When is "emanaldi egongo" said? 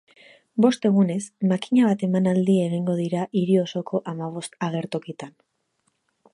2.07-2.97